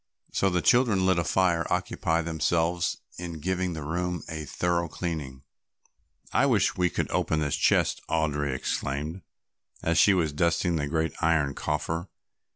[0.33, 4.87] So the children lit a fire and occupied themselves in giving the room a thorough
[4.87, 5.43] cleaning.
[6.33, 9.21] "I wish we could open this chest," Audry exclaimed,
[9.83, 12.07] as she was dusting the great iron coffer.